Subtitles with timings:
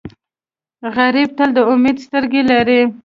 [0.95, 2.81] غریب تل د امید سترګې لري